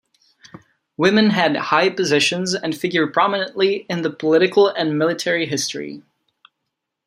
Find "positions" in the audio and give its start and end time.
1.91-2.55